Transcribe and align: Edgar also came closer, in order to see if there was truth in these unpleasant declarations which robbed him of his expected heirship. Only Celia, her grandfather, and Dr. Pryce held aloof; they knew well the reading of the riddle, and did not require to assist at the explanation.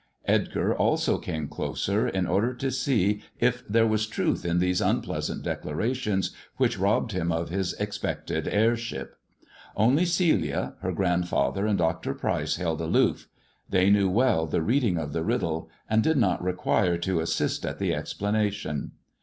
Edgar 0.25 0.75
also 0.75 1.19
came 1.19 1.47
closer, 1.47 2.07
in 2.07 2.25
order 2.25 2.55
to 2.55 2.71
see 2.71 3.21
if 3.39 3.63
there 3.67 3.85
was 3.85 4.07
truth 4.07 4.43
in 4.45 4.57
these 4.57 4.81
unpleasant 4.81 5.43
declarations 5.43 6.31
which 6.57 6.79
robbed 6.79 7.11
him 7.11 7.31
of 7.31 7.49
his 7.49 7.73
expected 7.73 8.47
heirship. 8.47 9.15
Only 9.77 10.05
Celia, 10.05 10.73
her 10.81 10.91
grandfather, 10.91 11.67
and 11.67 11.77
Dr. 11.77 12.15
Pryce 12.15 12.55
held 12.55 12.81
aloof; 12.81 13.27
they 13.69 13.91
knew 13.91 14.09
well 14.09 14.47
the 14.47 14.63
reading 14.63 14.97
of 14.97 15.13
the 15.13 15.23
riddle, 15.23 15.69
and 15.87 16.01
did 16.01 16.17
not 16.17 16.41
require 16.41 16.97
to 16.97 17.19
assist 17.19 17.63
at 17.63 17.77
the 17.77 17.93
explanation. 17.93 18.93